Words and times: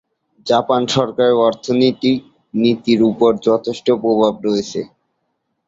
Japan 0.47 0.81
সরকারের 0.95 1.37
অর্থনৈতিক 1.47 2.19
নীতির 2.53 3.01
উপর 3.11 3.31
যথেষ্ট 3.47 3.87
প্রভাব 4.01 4.33
রয়েছে। 4.45 4.81